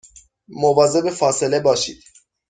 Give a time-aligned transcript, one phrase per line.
[0.47, 2.03] مواظب فاصله باشید